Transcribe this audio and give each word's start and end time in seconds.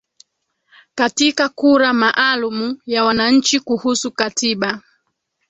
Katika 0.95 1.49
kura 1.49 1.93
maalumu 1.93 2.81
ya 2.85 3.03
wananchi 3.03 3.59
kuhusu 3.59 4.11
katiba 4.11 4.81